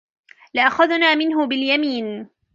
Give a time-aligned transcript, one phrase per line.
[0.53, 2.29] لأخذنا منه باليمين